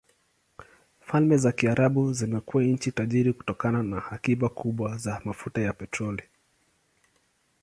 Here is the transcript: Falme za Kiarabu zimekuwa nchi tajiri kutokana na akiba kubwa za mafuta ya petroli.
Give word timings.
Falme 1.01 1.37
za 1.37 1.51
Kiarabu 1.51 2.13
zimekuwa 2.13 2.63
nchi 2.63 2.91
tajiri 2.91 3.33
kutokana 3.33 3.83
na 3.83 4.05
akiba 4.11 4.49
kubwa 4.49 4.97
za 4.97 5.21
mafuta 5.25 5.61
ya 5.61 5.73
petroli. 5.73 6.23